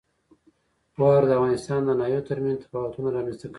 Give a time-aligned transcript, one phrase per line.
[0.99, 3.49] واوره د افغانستان د ناحیو ترمنځ تفاوتونه رامنځ ته کوي.